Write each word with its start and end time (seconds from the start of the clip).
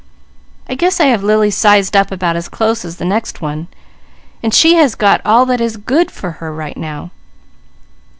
I 0.67 0.73
guess 0.73 0.99
I 0.99 1.05
have 1.13 1.21
Lily 1.21 1.51
sized 1.51 1.95
up 1.95 2.11
about 2.11 2.35
as 2.35 2.49
close 2.49 2.83
as 2.83 2.95
the 2.97 3.05
next 3.05 3.39
one; 3.39 3.67
and 4.41 4.51
she 4.51 4.73
has 4.73 4.95
got 4.95 5.21
all 5.23 5.45
that 5.45 5.61
is 5.61 5.77
good 5.77 6.09
for 6.09 6.31
her, 6.41 6.51
right 6.51 6.75
now. 6.75 7.11